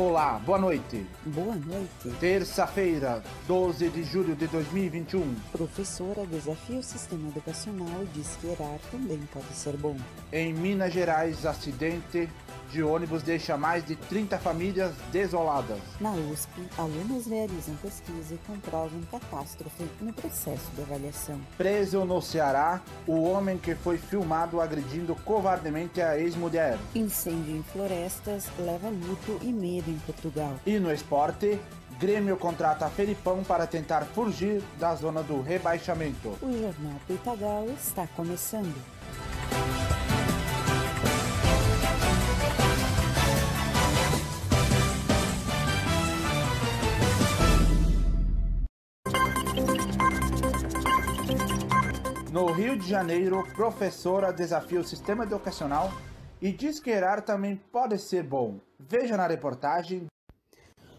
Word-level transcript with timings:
Olá, 0.00 0.40
boa 0.46 0.60
noite. 0.60 1.04
Boa 1.26 1.56
noite. 1.56 2.16
Terça-feira, 2.20 3.20
12 3.48 3.88
de 3.88 4.04
julho 4.04 4.36
de 4.36 4.46
2021. 4.46 5.34
Professora 5.50 6.24
desafia 6.24 6.78
o 6.78 6.82
sistema 6.84 7.28
educacional 7.28 8.04
e 8.04 8.06
diz 8.14 8.38
que 8.40 8.46
errar 8.46 8.78
também 8.92 9.18
pode 9.32 9.52
ser 9.52 9.76
bom. 9.76 9.96
Em 10.32 10.54
Minas 10.54 10.92
Gerais, 10.92 11.44
acidente 11.44 12.28
de 12.70 12.82
ônibus 12.82 13.22
deixa 13.22 13.56
mais 13.56 13.84
de 13.84 13.96
30 13.96 14.38
famílias 14.38 14.92
desoladas. 15.10 15.78
Na 16.00 16.12
USP, 16.12 16.50
alunos 16.76 17.26
realizam 17.26 17.74
pesquisa 17.76 18.34
e 18.34 18.38
comprovam 18.46 19.00
catástrofe 19.10 19.84
no 20.00 20.12
processo 20.12 20.70
de 20.74 20.82
avaliação. 20.82 21.40
Preso 21.56 22.04
no 22.04 22.20
Ceará, 22.20 22.80
o 23.06 23.22
homem 23.22 23.58
que 23.58 23.74
foi 23.74 23.98
filmado 23.98 24.60
agredindo 24.60 25.14
covardemente 25.16 26.00
a 26.00 26.18
ex-mulher. 26.18 26.78
Incêndio 26.94 27.56
em 27.56 27.62
florestas 27.62 28.46
leva 28.58 28.88
luto 28.88 29.38
e 29.42 29.52
medo 29.52 29.90
em 29.90 29.98
Portugal. 30.00 30.54
E 30.66 30.78
no 30.78 30.92
esporte, 30.92 31.58
Grêmio 31.98 32.36
contrata 32.36 32.88
Felipão 32.88 33.42
para 33.42 33.66
tentar 33.66 34.02
fugir 34.02 34.62
da 34.78 34.94
zona 34.94 35.20
do 35.20 35.42
rebaixamento. 35.42 36.28
O 36.40 36.52
Jornal 36.52 37.00
Pitagal 37.08 37.66
está 37.70 38.06
começando. 38.14 38.97
Rio 52.68 52.76
de 52.76 52.86
Janeiro, 52.86 53.42
professora 53.54 54.30
desafia 54.30 54.78
o 54.78 54.84
sistema 54.84 55.24
educacional 55.24 55.88
e 56.38 56.52
diz 56.52 56.78
que 56.78 56.90
errar 56.90 57.22
também 57.22 57.56
pode 57.56 57.98
ser 57.98 58.22
bom. 58.22 58.60
Veja 58.78 59.16
na 59.16 59.26
reportagem. 59.26 60.06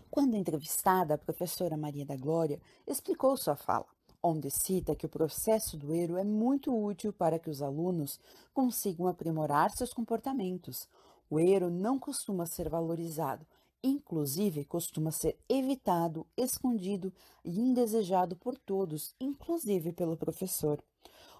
Quando 0.09 0.35
entrevistada, 0.35 1.13
a 1.13 1.17
professora 1.19 1.77
Maria 1.77 2.03
da 2.03 2.15
Glória 2.15 2.59
explicou 2.87 3.37
sua 3.37 3.55
fala, 3.55 3.85
onde 4.23 4.49
cita 4.49 4.95
que 4.95 5.05
o 5.05 5.09
processo 5.09 5.77
do 5.77 5.93
erro 5.93 6.17
é 6.17 6.23
muito 6.23 6.75
útil 6.75 7.13
para 7.13 7.37
que 7.37 7.51
os 7.51 7.61
alunos 7.61 8.19
consigam 8.51 9.05
aprimorar 9.05 9.69
seus 9.69 9.93
comportamentos. 9.93 10.89
O 11.29 11.39
erro 11.39 11.69
não 11.69 11.99
costuma 11.99 12.47
ser 12.47 12.67
valorizado, 12.67 13.45
inclusive 13.83 14.65
costuma 14.65 15.11
ser 15.11 15.37
evitado, 15.47 16.25
escondido 16.35 17.13
e 17.45 17.59
indesejado 17.59 18.35
por 18.35 18.57
todos, 18.57 19.13
inclusive 19.21 19.93
pelo 19.93 20.17
professor. 20.17 20.83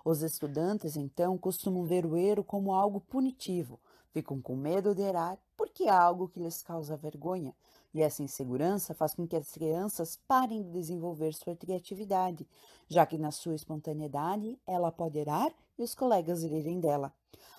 Os 0.04 0.22
estudantes, 0.22 0.96
então, 0.96 1.38
costumam 1.38 1.84
ver 1.84 2.06
o 2.06 2.16
erro 2.16 2.44
como 2.44 2.74
algo 2.74 3.02
punitivo, 3.02 3.80
ficam 4.12 4.42
com 4.42 4.56
medo 4.56 4.96
de 4.96 5.02
errar 5.02 5.38
porque 5.58 5.84
é 5.84 5.90
algo 5.90 6.30
que 6.30 6.40
lhes 6.40 6.62
causa 6.62 6.96
vergonha, 6.96 7.54
e 7.94 8.02
essa 8.02 8.24
insegurança 8.24 8.94
faz 8.94 9.14
com 9.14 9.28
que 9.28 9.36
as 9.36 9.52
crianças 9.52 10.18
parem 10.28 10.64
de 10.64 10.72
desenvolver 10.72 11.34
sua 11.34 11.56
criatividade, 11.56 12.48
já 12.88 13.06
que 13.06 13.18
na 13.18 13.32
sua 13.32 13.56
espontaneidade 13.56 14.58
ela 14.66 14.92
pode 14.92 15.18
errar 15.18 15.52
e 15.78 15.84
os 15.84 15.94
colegas 15.94 16.44
rirem 16.44 16.80
dela. 16.80 17.14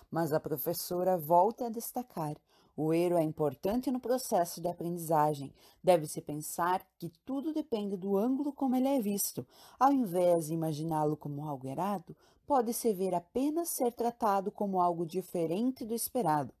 Mas 0.09 0.33
a 0.33 0.39
professora 0.39 1.17
volta 1.17 1.67
a 1.67 1.69
destacar 1.69 2.35
o 2.75 2.93
erro 2.93 3.17
é 3.17 3.23
importante 3.23 3.91
no 3.91 3.99
processo 3.99 4.61
de 4.61 4.67
aprendizagem. 4.67 5.53
Deve-se 5.83 6.21
pensar 6.21 6.81
que 6.97 7.11
tudo 7.25 7.53
depende 7.53 7.97
do 7.97 8.17
ângulo 8.17 8.53
como 8.53 8.75
ele 8.75 8.87
é 8.87 9.01
visto. 9.01 9.45
Ao 9.79 9.91
invés 9.91 10.47
de 10.47 10.53
imaginá-lo 10.53 11.17
como 11.17 11.47
algo 11.47 11.67
errado, 11.67 12.15
pode-se 12.47 12.93
ver 12.93 13.13
apenas 13.13 13.69
ser 13.69 13.93
tratado 13.93 14.51
como 14.51 14.81
algo 14.81 15.05
diferente 15.05 15.85
do 15.85 15.93
esperado. 15.93 16.53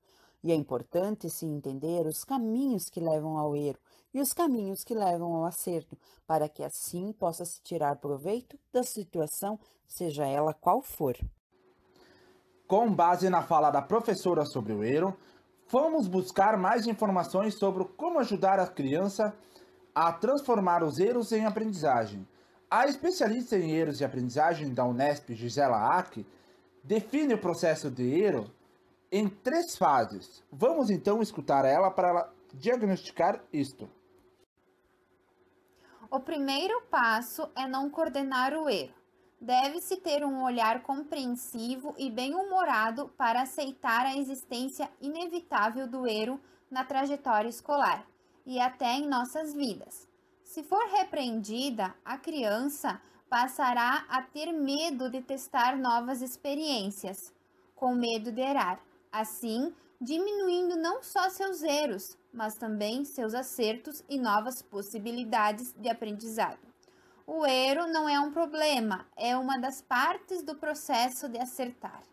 E 0.43 0.51
é 0.51 0.55
importante 0.55 1.29
se 1.29 1.45
entender 1.45 2.05
os 2.05 2.23
caminhos 2.23 2.89
que 2.89 2.99
levam 2.99 3.37
ao 3.37 3.55
erro 3.55 3.79
e 4.13 4.19
os 4.19 4.33
caminhos 4.33 4.83
que 4.83 4.93
levam 4.93 5.35
ao 5.35 5.45
acerto, 5.45 5.97
para 6.27 6.49
que 6.49 6.63
assim 6.63 7.13
possa 7.13 7.45
se 7.45 7.61
tirar 7.61 7.97
proveito 7.97 8.59
da 8.73 8.83
situação, 8.83 9.59
seja 9.87 10.25
ela 10.25 10.53
qual 10.53 10.81
for. 10.81 11.17
Com 12.67 12.93
base 12.93 13.29
na 13.29 13.43
fala 13.43 13.69
da 13.69 13.81
professora 13.81 14.45
sobre 14.45 14.73
o 14.73 14.83
erro, 14.83 15.15
Fomos 15.71 16.05
buscar 16.05 16.57
mais 16.57 16.85
informações 16.85 17.53
sobre 17.53 17.85
como 17.95 18.19
ajudar 18.19 18.59
a 18.59 18.67
criança 18.67 19.33
a 19.95 20.11
transformar 20.11 20.83
os 20.83 20.99
erros 20.99 21.31
em 21.31 21.45
aprendizagem. 21.45 22.27
A 22.69 22.87
especialista 22.87 23.57
em 23.57 23.71
erros 23.71 23.97
de 23.97 24.03
aprendizagem 24.03 24.73
da 24.73 24.83
Unesp, 24.83 25.29
Gisela 25.33 25.97
Ack, 25.97 26.27
define 26.83 27.35
o 27.35 27.37
processo 27.37 27.89
de 27.89 28.03
erro 28.03 28.51
em 29.09 29.29
três 29.29 29.77
fases. 29.77 30.43
Vamos 30.51 30.89
então 30.89 31.21
escutar 31.21 31.63
ela 31.63 31.89
para 31.89 32.29
diagnosticar 32.53 33.41
isto. 33.53 33.89
O 36.09 36.19
primeiro 36.19 36.81
passo 36.91 37.49
é 37.55 37.65
não 37.65 37.89
coordenar 37.89 38.53
o 38.53 38.67
erro. 38.69 39.00
Deve-se 39.41 39.97
ter 39.97 40.23
um 40.23 40.43
olhar 40.43 40.83
compreensivo 40.83 41.95
e 41.97 42.11
bem-humorado 42.11 43.11
para 43.17 43.41
aceitar 43.41 44.05
a 44.05 44.15
existência 44.15 44.87
inevitável 45.01 45.87
do 45.87 46.05
erro 46.05 46.39
na 46.69 46.85
trajetória 46.85 47.49
escolar 47.49 48.05
e 48.45 48.59
até 48.59 48.93
em 48.93 49.07
nossas 49.07 49.51
vidas. 49.51 50.07
Se 50.43 50.61
for 50.61 50.85
repreendida, 50.91 51.95
a 52.05 52.19
criança 52.19 53.01
passará 53.27 54.05
a 54.09 54.21
ter 54.21 54.51
medo 54.51 55.09
de 55.09 55.23
testar 55.23 55.75
novas 55.75 56.21
experiências, 56.21 57.33
com 57.75 57.95
medo 57.95 58.31
de 58.31 58.41
errar, 58.41 58.79
assim 59.11 59.73
diminuindo 59.99 60.75
não 60.75 61.01
só 61.01 61.29
seus 61.29 61.63
erros, 61.63 62.15
mas 62.31 62.55
também 62.55 63.03
seus 63.05 63.33
acertos 63.33 64.03
e 64.07 64.19
novas 64.19 64.61
possibilidades 64.61 65.73
de 65.73 65.89
aprendizado. 65.89 66.70
O 67.33 67.45
erro 67.45 67.87
não 67.87 68.09
é 68.09 68.19
um 68.19 68.29
problema, 68.29 69.07
é 69.15 69.37
uma 69.37 69.57
das 69.57 69.81
partes 69.81 70.43
do 70.43 70.53
processo 70.53 71.29
de 71.29 71.39
acertar. 71.39 72.03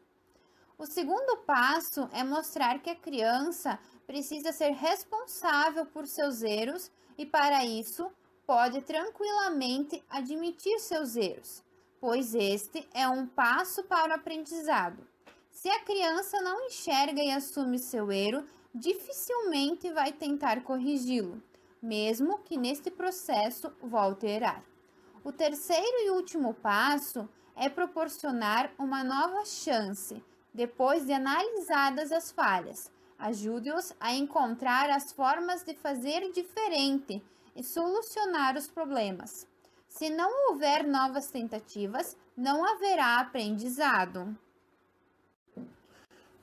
O 0.78 0.86
segundo 0.86 1.38
passo 1.38 2.08
é 2.12 2.22
mostrar 2.22 2.78
que 2.78 2.88
a 2.88 2.94
criança 2.94 3.80
precisa 4.06 4.52
ser 4.52 4.70
responsável 4.70 5.84
por 5.86 6.06
seus 6.06 6.42
erros 6.42 6.88
e, 7.18 7.26
para 7.26 7.64
isso, 7.64 8.08
pode 8.46 8.80
tranquilamente 8.82 10.00
admitir 10.08 10.78
seus 10.78 11.16
erros, 11.16 11.64
pois 12.00 12.32
este 12.32 12.88
é 12.94 13.08
um 13.08 13.26
passo 13.26 13.82
para 13.82 14.12
o 14.12 14.14
aprendizado. 14.14 15.04
Se 15.50 15.68
a 15.68 15.80
criança 15.80 16.40
não 16.42 16.64
enxerga 16.66 17.20
e 17.20 17.32
assume 17.32 17.80
seu 17.80 18.12
erro, 18.12 18.44
dificilmente 18.72 19.90
vai 19.90 20.12
tentar 20.12 20.62
corrigi-lo, 20.62 21.42
mesmo 21.82 22.38
que 22.44 22.56
neste 22.56 22.88
processo 22.88 23.72
volte 23.82 24.24
a 24.24 24.30
errar. 24.30 24.77
O 25.24 25.32
terceiro 25.32 25.98
e 26.04 26.10
último 26.10 26.54
passo 26.54 27.28
é 27.56 27.68
proporcionar 27.68 28.70
uma 28.78 29.02
nova 29.02 29.44
chance, 29.44 30.22
depois 30.54 31.04
de 31.04 31.12
analisadas 31.12 32.12
as 32.12 32.30
falhas. 32.30 32.90
Ajude-os 33.18 33.92
a 33.98 34.14
encontrar 34.14 34.88
as 34.90 35.10
formas 35.12 35.64
de 35.64 35.74
fazer 35.74 36.30
diferente 36.32 37.20
e 37.56 37.64
solucionar 37.64 38.56
os 38.56 38.68
problemas. 38.68 39.46
Se 39.88 40.08
não 40.08 40.50
houver 40.50 40.86
novas 40.86 41.28
tentativas, 41.30 42.16
não 42.36 42.64
haverá 42.64 43.18
aprendizado. 43.18 44.36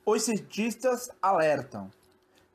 Os 0.05 0.23
cientistas 0.23 1.09
alertam 1.21 1.89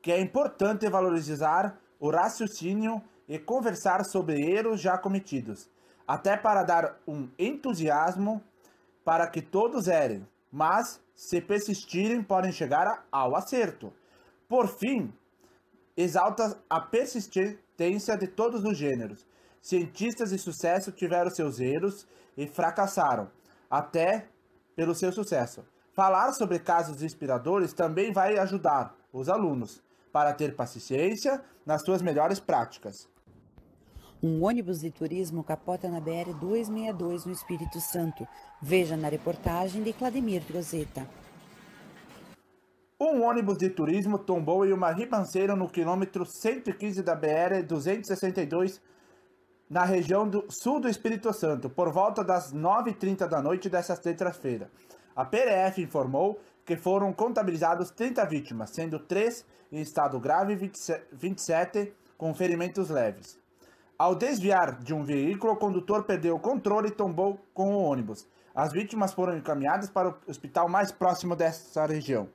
que 0.02 0.12
é 0.12 0.20
importante 0.20 0.88
valorizar 0.88 1.80
o 1.98 2.10
raciocínio 2.10 3.02
e 3.26 3.38
conversar 3.38 4.04
sobre 4.04 4.40
erros 4.40 4.80
já 4.80 4.98
cometidos 4.98 5.68
até 6.10 6.36
para 6.36 6.64
dar 6.64 6.98
um 7.06 7.28
entusiasmo 7.38 8.42
para 9.04 9.28
que 9.28 9.40
todos 9.40 9.86
erem, 9.86 10.26
mas 10.50 11.00
se 11.14 11.40
persistirem 11.40 12.20
podem 12.20 12.50
chegar 12.50 13.06
ao 13.12 13.36
acerto. 13.36 13.92
Por 14.48 14.66
fim, 14.66 15.14
exalta 15.96 16.58
a 16.68 16.80
persistência 16.80 18.16
de 18.18 18.26
todos 18.26 18.64
os 18.64 18.76
gêneros. 18.76 19.24
Cientistas 19.62 20.30
de 20.30 20.38
sucesso 20.38 20.90
tiveram 20.90 21.30
seus 21.30 21.60
erros 21.60 22.08
e 22.36 22.44
fracassaram, 22.44 23.30
até 23.70 24.26
pelo 24.74 24.96
seu 24.96 25.12
sucesso. 25.12 25.64
Falar 25.92 26.32
sobre 26.32 26.58
casos 26.58 27.04
inspiradores 27.04 27.72
também 27.72 28.12
vai 28.12 28.36
ajudar 28.36 28.96
os 29.12 29.28
alunos 29.28 29.80
para 30.10 30.34
ter 30.34 30.56
paciência 30.56 31.40
nas 31.64 31.84
suas 31.84 32.02
melhores 32.02 32.40
práticas. 32.40 33.08
Um 34.22 34.44
ônibus 34.44 34.80
de 34.80 34.90
turismo 34.90 35.42
capota 35.42 35.88
na 35.88 35.98
BR-262 35.98 37.24
no 37.24 37.32
Espírito 37.32 37.80
Santo. 37.80 38.28
Veja 38.60 38.94
na 38.94 39.08
reportagem 39.08 39.82
de 39.82 39.94
Clademir 39.94 40.42
Groseta. 40.46 41.08
Um 43.00 43.22
ônibus 43.22 43.56
de 43.56 43.70
turismo 43.70 44.18
tombou 44.18 44.66
em 44.66 44.74
uma 44.74 44.92
ribanceira 44.92 45.56
no 45.56 45.66
quilômetro 45.66 46.26
115 46.26 47.02
da 47.02 47.18
BR-262 47.18 48.78
na 49.70 49.86
região 49.86 50.28
do 50.28 50.44
sul 50.50 50.80
do 50.80 50.88
Espírito 50.88 51.32
Santo, 51.32 51.70
por 51.70 51.90
volta 51.90 52.22
das 52.22 52.52
9h30 52.52 53.26
da 53.26 53.40
noite 53.40 53.70
desta 53.70 53.96
terça-feira. 53.96 54.70
A 55.16 55.24
PRF 55.24 55.80
informou 55.80 56.38
que 56.66 56.76
foram 56.76 57.10
contabilizados 57.10 57.90
30 57.90 58.22
vítimas, 58.26 58.68
sendo 58.68 58.98
3 58.98 59.46
em 59.72 59.80
estado 59.80 60.20
grave 60.20 60.52
e 60.52 60.70
27 61.10 61.94
com 62.18 62.34
ferimentos 62.34 62.90
leves. 62.90 63.39
Ao 64.00 64.14
desviar 64.14 64.82
de 64.82 64.94
um 64.94 65.04
veículo, 65.04 65.52
o 65.52 65.56
condutor 65.56 66.04
perdeu 66.04 66.34
o 66.34 66.40
controle 66.40 66.88
e 66.88 66.90
tombou 66.90 67.38
com 67.52 67.74
o 67.74 67.84
ônibus. 67.84 68.26
As 68.54 68.72
vítimas 68.72 69.12
foram 69.12 69.36
encaminhadas 69.36 69.90
para 69.90 70.08
o 70.08 70.16
hospital 70.26 70.70
mais 70.70 70.90
próximo 70.90 71.36
dessa 71.36 71.84
região. 71.84 72.26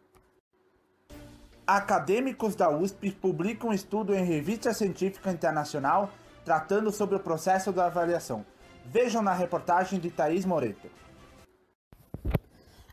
Acadêmicos 1.65 2.55
da 2.55 2.69
USP 2.69 3.09
publicam 3.09 3.71
um 3.71 3.73
estudo 3.73 4.13
em 4.13 4.23
revista 4.23 4.75
científica 4.75 5.31
internacional 5.31 6.11
tratando 6.43 6.91
sobre 6.91 7.15
o 7.15 7.19
processo 7.19 7.71
da 7.71 7.87
avaliação. 7.87 8.45
Vejam 8.85 9.23
na 9.23 9.33
reportagem 9.33 9.99
de 9.99 10.11
Thaís 10.11 10.45
Moreto. 10.45 10.87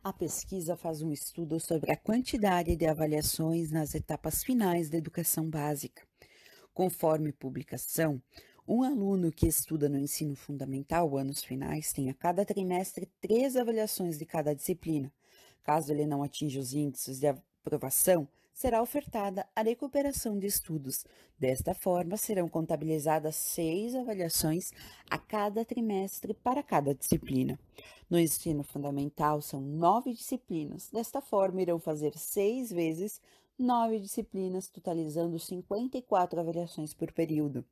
A 0.03 0.15
pesquisa 0.15 0.79
faz 0.79 1.03
um 1.03 1.13
estudo 1.13 1.61
sobre 1.61 1.93
a 1.93 1.97
quantidade 1.99 2.75
de 2.75 2.87
avaliações 2.87 3.71
nas 3.71 3.95
etapas 3.95 4.43
finais 4.43 4.89
da 4.89 4.97
educação 4.97 5.45
básica. 5.45 6.03
Conforme 6.73 7.35
publicação, 7.35 8.19
um 8.67 8.83
aluno 8.83 9.33
que 9.33 9.47
estuda 9.47 9.89
no 9.89 9.99
ensino 9.99 10.37
fundamental, 10.37 11.17
anos 11.17 11.43
finais, 11.43 11.93
tem 11.93 12.09
a 12.11 12.15
cada 12.15 12.45
trimestre 12.45 13.09
três 13.21 13.57
avaliações 13.57 14.19
de 14.19 14.25
cada 14.25 14.55
disciplina. 14.55 15.13
Caso 15.65 15.93
ele 15.93 16.07
não 16.07 16.23
atinja 16.23 16.61
os 16.61 16.73
índices 16.73 17.19
de 17.19 17.27
aprovação, 17.27 18.29
será 18.55 18.81
ofertada 18.81 19.47
a 19.57 19.63
recuperação 19.63 20.39
de 20.39 20.47
estudos. 20.47 21.05
Desta 21.39 21.75
forma, 21.75 22.17
serão 22.17 22.49
contabilizadas 22.49 23.35
seis 23.35 23.97
avaliações 23.97 24.71
a 25.11 25.19
cada 25.19 25.65
trimestre 25.65 26.33
para 26.33 26.63
cada 26.63 26.95
disciplina. 26.95 27.59
No 28.09 28.19
ensino 28.19 28.63
fundamental, 28.63 29.41
são 29.43 29.61
nove 29.61 30.13
disciplinas. 30.13 30.89
Desta 30.93 31.21
forma, 31.21 31.63
irão 31.63 31.81
fazer 31.81 32.17
seis 32.17 32.71
vezes 32.71 33.21
nove 33.59 33.99
disciplinas, 33.99 34.69
totalizando 34.69 35.39
54 35.39 36.39
avaliações 36.39 36.95
por 36.95 37.11
período. 37.13 37.65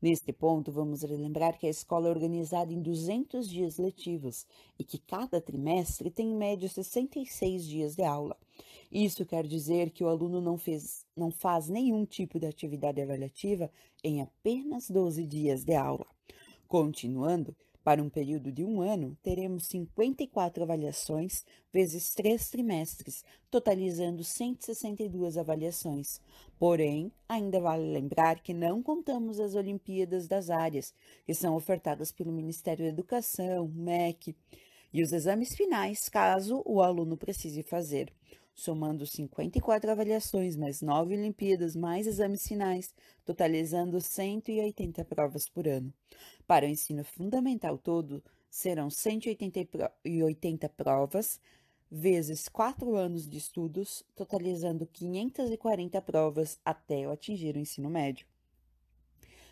Neste 0.00 0.32
ponto, 0.32 0.70
vamos 0.70 1.02
relembrar 1.02 1.58
que 1.58 1.66
a 1.66 1.70
escola 1.70 2.08
é 2.08 2.10
organizada 2.10 2.72
em 2.72 2.82
200 2.82 3.48
dias 3.48 3.78
letivos 3.78 4.46
e 4.78 4.84
que 4.84 4.98
cada 4.98 5.40
trimestre 5.40 6.10
tem 6.10 6.30
em 6.30 6.36
média 6.36 6.68
66 6.68 7.64
dias 7.66 7.96
de 7.96 8.02
aula. 8.04 8.36
Isso 8.92 9.24
quer 9.24 9.46
dizer 9.46 9.90
que 9.90 10.04
o 10.04 10.08
aluno 10.08 10.40
não, 10.40 10.56
fez, 10.56 11.06
não 11.16 11.30
faz 11.30 11.68
nenhum 11.68 12.04
tipo 12.04 12.38
de 12.38 12.46
atividade 12.46 13.00
avaliativa 13.00 13.70
em 14.04 14.20
apenas 14.20 14.90
12 14.90 15.26
dias 15.26 15.64
de 15.64 15.74
aula. 15.74 16.06
Continuando, 16.68 17.56
para 17.86 18.02
um 18.02 18.08
período 18.08 18.50
de 18.50 18.64
um 18.64 18.80
ano, 18.80 19.16
teremos 19.22 19.68
54 19.68 20.64
avaliações 20.64 21.44
vezes 21.72 22.12
três 22.12 22.50
trimestres, 22.50 23.24
totalizando 23.48 24.24
162 24.24 25.38
avaliações. 25.38 26.20
Porém, 26.58 27.12
ainda 27.28 27.60
vale 27.60 27.84
lembrar 27.92 28.40
que 28.40 28.52
não 28.52 28.82
contamos 28.82 29.38
as 29.38 29.54
Olimpíadas 29.54 30.26
das 30.26 30.50
áreas, 30.50 30.92
que 31.24 31.32
são 31.32 31.54
ofertadas 31.54 32.10
pelo 32.10 32.32
Ministério 32.32 32.84
da 32.84 32.90
Educação, 32.90 33.68
MEC, 33.68 34.34
e 34.92 35.00
os 35.00 35.12
exames 35.12 35.54
finais, 35.54 36.08
caso 36.08 36.64
o 36.66 36.82
aluno 36.82 37.16
precise 37.16 37.62
fazer 37.62 38.12
somando 38.56 39.06
54 39.06 39.90
avaliações, 39.90 40.56
mais 40.56 40.80
9 40.80 41.14
Olimpíadas, 41.14 41.76
mais 41.76 42.06
exames 42.06 42.48
finais, 42.48 42.94
totalizando 43.22 44.00
180 44.00 45.04
provas 45.04 45.46
por 45.46 45.68
ano. 45.68 45.92
Para 46.46 46.64
o 46.64 46.68
ensino 46.68 47.04
fundamental 47.04 47.76
todo, 47.76 48.24
serão 48.48 48.88
180 48.88 50.68
provas, 50.70 51.38
vezes 51.90 52.48
4 52.48 52.96
anos 52.96 53.28
de 53.28 53.36
estudos, 53.36 54.02
totalizando 54.14 54.86
540 54.86 56.00
provas 56.00 56.58
até 56.64 57.04
atingir 57.04 57.54
o 57.56 57.60
ensino 57.60 57.90
médio. 57.90 58.26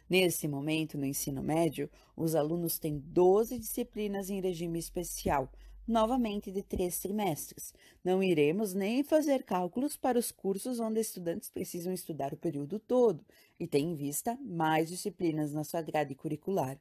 Nesse 0.09 0.49
momento, 0.49 0.97
no 0.97 1.05
ensino 1.05 1.43
médio, 1.43 1.91
os 2.17 2.35
alunos 2.35 2.79
têm 2.79 2.99
12 2.99 3.59
disciplinas 3.59 4.31
em 4.31 4.41
regime 4.41 4.79
especial, 4.79 5.51
novamente 5.87 6.51
de 6.51 6.63
três 6.63 6.99
trimestres. 6.99 7.73
Não 8.03 8.23
iremos 8.23 8.75
nem 8.75 9.03
fazer 9.03 9.43
cálculos 9.43 9.97
para 9.97 10.19
os 10.19 10.31
cursos 10.31 10.81
onde 10.81 11.01
estudantes 11.01 11.51
precisam 11.51 11.93
estudar 11.93 12.33
o 12.33 12.37
período 12.37 12.79
todo 12.79 13.25
e 13.59 13.67
têm 13.67 13.93
em 13.93 13.95
vista 13.95 14.39
mais 14.43 14.89
disciplinas 14.89 15.53
na 15.53 15.65
sua 15.65 15.83
grade 15.83 16.15
curricular. 16.15 16.79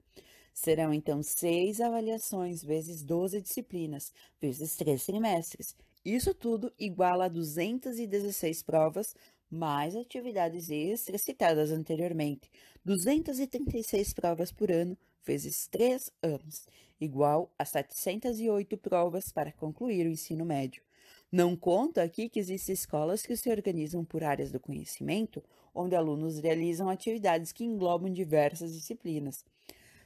Serão 0.53 0.93
então 0.93 1.23
seis 1.23 1.81
avaliações 1.81 2.63
vezes 2.63 3.03
12 3.03 3.41
disciplinas, 3.41 4.13
vezes 4.39 4.75
três 4.75 5.05
trimestres. 5.05 5.75
Isso 6.05 6.33
tudo 6.33 6.71
igual 6.77 7.21
a 7.21 7.27
216 7.27 8.61
provas, 8.61 9.15
mais 9.49 9.95
atividades 9.95 10.69
extras 10.69 11.21
citadas 11.21 11.71
anteriormente. 11.71 12.51
236 12.83 14.13
provas 14.13 14.51
por 14.51 14.71
ano, 14.71 14.97
vezes 15.25 15.67
3 15.67 16.11
anos, 16.21 16.67
igual 16.99 17.51
a 17.57 17.65
708 17.65 18.77
provas 18.77 19.31
para 19.31 19.51
concluir 19.51 20.05
o 20.05 20.11
ensino 20.11 20.45
médio. 20.45 20.83
Não 21.31 21.55
conta 21.55 22.03
aqui 22.03 22.29
que 22.29 22.39
existem 22.39 22.73
escolas 22.73 23.23
que 23.23 23.35
se 23.35 23.49
organizam 23.49 24.05
por 24.05 24.23
áreas 24.23 24.51
do 24.51 24.59
conhecimento, 24.59 25.43
onde 25.73 25.95
alunos 25.95 26.37
realizam 26.37 26.89
atividades 26.89 27.51
que 27.51 27.63
englobam 27.63 28.13
diversas 28.13 28.73
disciplinas. 28.73 29.43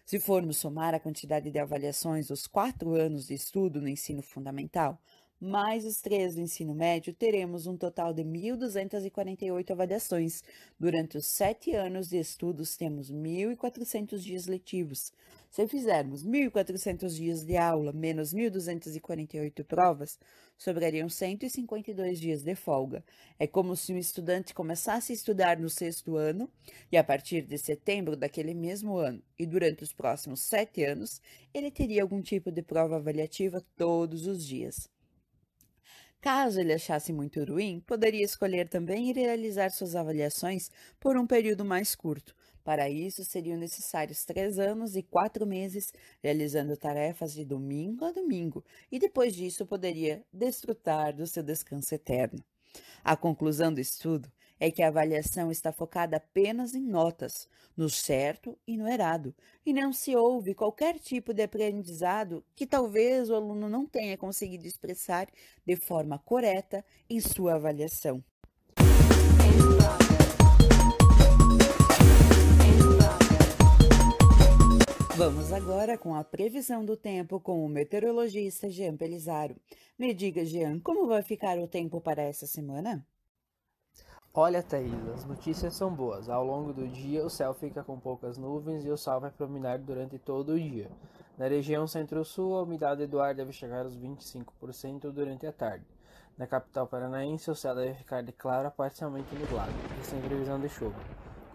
Se 0.06 0.22
formos 0.22 0.56
somar 0.56 0.96
a 0.96 1.02
quantidade 1.02 1.52
de 1.52 1.60
avaliações 1.60 2.28
dos 2.28 2.48
quatro 2.48 2.94
anos 2.94 3.28
de 3.28 3.34
estudo 3.34 3.82
no 3.82 3.90
ensino 3.90 4.22
fundamental, 4.22 5.02
mais 5.40 5.86
os 5.86 6.02
três 6.02 6.34
do 6.34 6.42
ensino 6.42 6.74
médio, 6.74 7.14
teremos 7.14 7.68
um 7.68 7.78
total 7.78 8.12
de 8.12 8.24
1.248 8.24 9.72
avaliações. 9.72 10.44
Durante 10.80 11.18
os 11.18 11.28
sete 11.28 11.76
anos 11.76 12.10
de 12.10 12.18
estudos, 12.18 12.76
temos 12.76 13.12
1.400 13.12 14.18
dias 14.18 14.48
letivos. 14.48 15.12
Se 15.52 15.68
fizermos 15.68 16.26
1.400 16.26 17.10
dias 17.16 17.46
de 17.46 17.56
aula 17.56 17.94
menos 17.94 18.34
1.248 18.34 19.64
provas, 19.64 20.20
sobrariam 20.58 21.08
152 21.08 22.20
dias 22.20 22.44
de 22.44 22.56
folga. 22.56 23.04
É 23.40 23.46
como 23.46 23.76
se 23.76 23.94
um 23.94 23.98
estudante 23.98 24.54
começasse 24.54 25.12
a 25.12 25.16
estudar 25.16 25.60
no 25.60 25.70
sexto 25.70 26.16
ano 26.16 26.50
e, 26.92 26.98
a 26.98 27.04
partir 27.04 27.44
de 27.44 27.58
setembro 27.58 28.16
daquele 28.16 28.54
mesmo 28.54 28.98
ano 28.98 29.22
e 29.38 29.46
durante 29.46 29.84
os 29.84 29.94
próximos 29.94 30.42
sete 30.42 30.84
anos, 30.84 31.22
ele 31.54 31.70
teria 31.70 32.02
algum 32.02 32.22
tipo 32.22 32.52
de 32.52 32.64
prova 32.64 32.96
avaliativa 32.98 33.64
todos 33.78 34.26
os 34.26 34.44
dias. 34.46 34.97
Caso 36.28 36.60
ele 36.60 36.74
achasse 36.74 37.14
muito 37.14 37.42
ruim, 37.46 37.80
poderia 37.80 38.26
escolher 38.26 38.68
também 38.68 39.10
ir 39.10 39.16
realizar 39.16 39.70
suas 39.70 39.96
avaliações 39.96 40.70
por 41.00 41.16
um 41.16 41.26
período 41.26 41.64
mais 41.64 41.96
curto. 41.96 42.36
Para 42.66 42.90
isso, 42.90 43.24
seriam 43.24 43.58
necessários 43.58 44.26
três 44.26 44.60
anos 44.60 44.98
e 44.98 45.02
quatro 45.02 45.48
meses 45.48 45.94
realizando 46.22 46.76
tarefas 46.76 47.32
de 47.32 47.46
domingo 47.46 48.04
a 48.04 48.12
domingo, 48.12 48.62
e 48.92 49.00
depois 49.00 49.34
disso 49.34 49.66
poderia 49.66 50.22
desfrutar 50.34 51.16
do 51.16 51.26
seu 51.26 51.42
descanso 51.42 51.96
eterno. 51.96 52.44
A 53.06 53.16
conclusão 53.16 53.74
do 53.74 53.80
estudo 53.80 54.30
é 54.60 54.72
que 54.72 54.82
a 54.82 54.88
avaliação 54.88 55.52
está 55.52 55.72
focada 55.72 56.18
apenas 56.18 56.74
em 56.74 56.82
notas, 56.82 57.48
no 57.76 57.90
certo 57.90 58.58
e 58.68 58.76
no 58.76 58.88
errado, 58.88 59.36
e 59.66 59.72
não 59.74 59.94
se 59.94 60.16
ouve 60.16 60.56
qualquer 60.56 60.98
tipo 61.00 61.34
de 61.34 61.44
aprendizado 61.44 62.44
que 62.56 62.66
talvez 62.66 63.30
o 63.30 63.36
aluno 63.36 63.70
não 63.70 63.86
tenha 63.86 64.18
conseguido 64.18 64.66
expressar 64.66 65.28
de 65.66 65.76
forma 65.76 66.18
correta 66.20 66.84
em 67.10 67.20
sua 67.20 67.56
avaliação. 67.56 68.24
Vamos 75.18 75.52
agora 75.52 75.98
com 75.98 76.14
a 76.14 76.24
previsão 76.24 76.86
do 76.86 76.96
tempo 76.96 77.40
com 77.40 77.66
o 77.66 77.68
meteorologista 77.68 78.70
Jean 78.70 78.96
Pelizaro. 78.96 79.56
Me 79.98 80.14
diga, 80.14 80.46
Jean, 80.46 80.80
como 80.80 81.08
vai 81.08 81.24
ficar 81.24 81.58
o 81.58 81.68
tempo 81.68 82.00
para 82.00 82.22
essa 82.22 82.46
semana? 82.46 83.04
Olha, 84.40 84.62
Thaís, 84.62 84.94
as 85.16 85.26
notícias 85.26 85.74
são 85.74 85.92
boas. 85.92 86.30
Ao 86.30 86.46
longo 86.46 86.72
do 86.72 86.88
dia, 86.88 87.26
o 87.26 87.30
céu 87.30 87.56
fica 87.56 87.84
com 87.84 88.00
poucas 88.00 88.38
nuvens 88.38 88.86
e 88.86 88.90
o 88.92 88.96
sol 88.96 89.20
vai 89.20 89.32
predominar 89.32 89.80
durante 89.80 90.20
todo 90.20 90.50
o 90.50 90.60
dia. 90.60 90.92
Na 91.40 91.48
região 91.48 91.88
centro-sul, 91.88 92.56
a 92.56 92.62
umidade 92.62 93.08
do 93.08 93.20
ar 93.20 93.34
deve 93.34 93.52
chegar 93.52 93.86
aos 93.86 93.98
25% 93.98 95.12
durante 95.12 95.48
a 95.48 95.52
tarde. 95.52 95.88
Na 96.38 96.46
capital 96.46 96.86
paranaense, 96.86 97.50
o 97.50 97.56
céu 97.56 97.74
deve 97.74 97.96
ficar 97.96 98.22
de 98.22 98.32
claro 98.32 98.68
a 98.68 98.70
parcialmente 98.70 99.34
nublado 99.34 99.74
e 100.00 100.06
sem 100.06 100.22
previsão 100.22 100.60
de 100.60 100.70
chuva, 100.70 101.02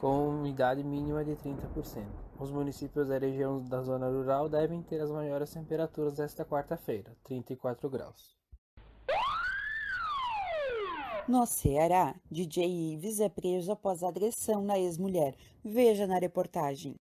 com 0.01 0.31
umidade 0.31 0.83
mínima 0.83 1.25
de 1.25 1.37
30%. 1.37 2.05
Os 2.37 2.51
municípios 2.51 3.07
da 3.07 3.17
região 3.17 3.63
da 3.63 3.81
zona 3.81 4.09
rural 4.09 4.49
devem 4.49 4.83
ter 4.83 5.01
as 5.01 5.13
maiores 5.13 5.53
temperaturas 5.53 6.15
desta 6.15 6.45
quarta-feira, 6.45 7.13
34 7.23 7.89
graus. 7.89 8.42
No 11.29 11.47
Ceará, 11.47 12.17
DJ 12.29 12.95
Ives 12.95 13.21
é 13.21 13.29
preso 13.29 13.71
após 13.71 14.03
agressão 14.03 14.61
na 14.61 14.77
ex-mulher. 14.77 15.35
Veja 15.65 16.05
na 16.05 16.19
reportagem. 16.19 16.97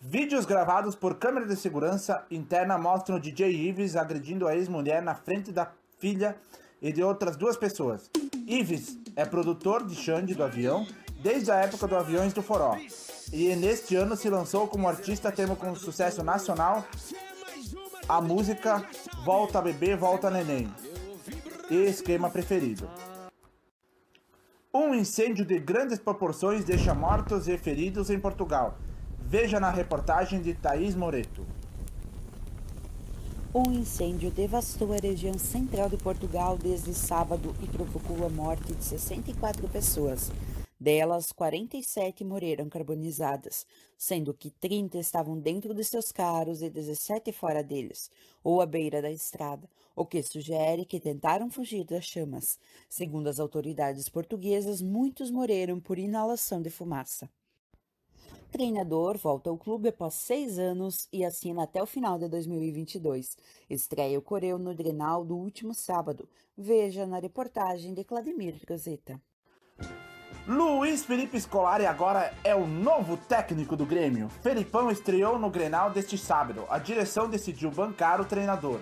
Vídeos 0.00 0.46
gravados 0.46 0.94
por 0.94 1.16
câmera 1.16 1.44
de 1.44 1.56
segurança 1.56 2.24
interna 2.30 2.78
mostram 2.78 3.16
o 3.16 3.20
DJ 3.20 3.50
Ives 3.50 3.96
agredindo 3.96 4.46
a 4.46 4.54
ex-mulher 4.54 5.02
na 5.02 5.14
frente 5.14 5.50
da 5.50 5.72
filha 5.98 6.36
e 6.80 6.92
de 6.92 7.02
outras 7.02 7.36
duas 7.36 7.56
pessoas. 7.56 8.08
Ives 8.46 8.96
é 9.16 9.24
produtor 9.24 9.84
de 9.84 9.96
Xande 9.96 10.34
do 10.34 10.44
avião 10.44 10.86
desde 11.20 11.50
a 11.50 11.56
época 11.56 11.88
do 11.88 11.96
Aviões 11.96 12.32
do 12.32 12.42
Foró. 12.42 12.76
E 13.32 13.54
neste 13.56 13.96
ano 13.96 14.16
se 14.16 14.30
lançou 14.30 14.68
como 14.68 14.88
artista 14.88 15.32
tendo 15.32 15.56
com 15.56 15.74
sucesso 15.74 16.22
nacional 16.22 16.86
a 18.08 18.20
música 18.20 18.86
Volta 19.24 19.60
Bebê, 19.60 19.96
Volta 19.96 20.30
Neném 20.30 20.72
e 21.70 21.76
esquema 21.84 22.28
preferido. 22.28 22.88
Um 24.74 24.94
incêndio 24.94 25.44
de 25.44 25.58
grandes 25.58 25.98
proporções 25.98 26.64
deixa 26.64 26.94
mortos 26.94 27.48
e 27.48 27.56
feridos 27.56 28.10
em 28.10 28.18
Portugal. 28.18 28.78
Veja 29.20 29.60
na 29.60 29.70
reportagem 29.70 30.40
de 30.40 30.54
Thaís 30.54 30.94
Moreto. 30.94 31.46
Um 33.54 33.72
incêndio 33.72 34.30
devastou 34.30 34.92
a 34.92 34.96
região 34.96 35.36
central 35.36 35.88
de 35.88 35.96
Portugal 35.96 36.56
desde 36.56 36.94
sábado 36.94 37.54
e 37.60 37.66
provocou 37.66 38.24
a 38.24 38.28
morte 38.28 38.72
de 38.72 38.84
64 38.84 39.66
pessoas. 39.68 40.30
Delas, 40.80 41.30
47 41.30 42.24
morreram 42.24 42.66
carbonizadas, 42.70 43.66
sendo 43.98 44.32
que 44.32 44.50
30 44.50 44.96
estavam 44.96 45.38
dentro 45.38 45.74
de 45.74 45.84
seus 45.84 46.10
carros 46.10 46.62
e 46.62 46.70
17 46.70 47.32
fora 47.32 47.62
deles, 47.62 48.10
ou 48.42 48.62
à 48.62 48.66
beira 48.66 49.02
da 49.02 49.10
estrada, 49.10 49.68
o 49.94 50.06
que 50.06 50.22
sugere 50.22 50.86
que 50.86 50.98
tentaram 50.98 51.50
fugir 51.50 51.84
das 51.84 52.06
chamas. 52.06 52.58
Segundo 52.88 53.28
as 53.28 53.38
autoridades 53.38 54.08
portuguesas, 54.08 54.80
muitos 54.80 55.30
morreram 55.30 55.78
por 55.78 55.98
inalação 55.98 56.62
de 56.62 56.70
fumaça. 56.70 57.28
Treinador 58.50 59.18
volta 59.18 59.50
ao 59.50 59.58
clube 59.58 59.90
após 59.90 60.14
seis 60.14 60.58
anos 60.58 61.06
e 61.12 61.26
assina 61.26 61.64
até 61.64 61.82
o 61.82 61.86
final 61.86 62.18
de 62.18 62.26
2022. 62.26 63.36
Estreia 63.68 64.18
o 64.18 64.22
Coreu 64.22 64.58
no 64.58 64.74
Drenal 64.74 65.26
do 65.26 65.36
último 65.36 65.74
sábado. 65.74 66.26
Veja 66.56 67.06
na 67.06 67.18
reportagem 67.18 67.92
de 67.92 68.02
Vladimir 68.02 68.58
Gazeta. 68.66 69.20
Luiz 70.46 71.04
Felipe 71.04 71.38
Scolari 71.38 71.84
agora 71.84 72.32
é 72.42 72.54
o 72.54 72.66
novo 72.66 73.16
técnico 73.16 73.76
do 73.76 73.84
Grêmio. 73.84 74.28
Felipão 74.42 74.90
estreou 74.90 75.38
no 75.38 75.50
Grenal 75.50 75.90
deste 75.90 76.16
sábado. 76.16 76.64
A 76.70 76.78
direção 76.78 77.28
decidiu 77.28 77.70
bancar 77.70 78.20
o 78.20 78.24
treinador, 78.24 78.80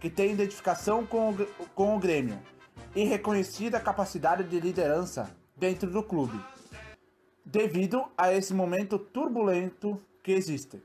que 0.00 0.08
tem 0.08 0.32
identificação 0.32 1.04
com 1.04 1.30
o, 1.30 1.46
com 1.74 1.94
o 1.94 1.98
Grêmio 1.98 2.38
e 2.96 3.04
reconhecida 3.04 3.78
capacidade 3.78 4.44
de 4.44 4.58
liderança 4.58 5.30
dentro 5.54 5.90
do 5.90 6.02
clube, 6.02 6.40
devido 7.44 8.04
a 8.16 8.32
esse 8.32 8.54
momento 8.54 8.98
turbulento 8.98 10.00
que 10.22 10.32
existe, 10.32 10.82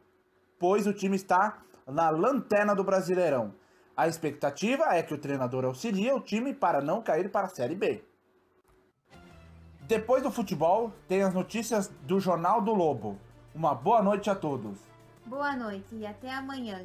pois 0.59 0.85
o 0.85 0.93
time 0.93 1.15
está 1.15 1.61
na 1.87 2.09
lanterna 2.09 2.75
do 2.75 2.83
Brasileirão. 2.83 3.55
A 3.95 4.07
expectativa 4.07 4.83
é 4.91 5.01
que 5.01 5.13
o 5.13 5.17
treinador 5.17 5.65
auxilie 5.65 6.11
o 6.11 6.19
time 6.19 6.53
para 6.53 6.81
não 6.81 7.01
cair 7.01 7.31
para 7.31 7.47
a 7.47 7.49
Série 7.49 7.75
B. 7.75 8.03
Depois 9.89 10.21
do 10.21 10.29
futebol, 10.29 10.93
tem 11.07 11.23
as 11.23 11.33
notícias 11.33 11.91
do 12.03 12.19
Jornal 12.19 12.61
do 12.61 12.75
Lobo. 12.75 13.17
Uma 13.55 13.73
boa 13.73 14.03
noite 14.03 14.29
a 14.29 14.35
todos. 14.35 14.77
Boa 15.25 15.55
noite 15.55 15.95
e 15.95 16.05
até 16.05 16.31
amanhã. 16.31 16.79